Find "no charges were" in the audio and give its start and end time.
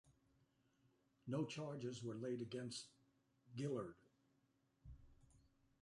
1.27-2.15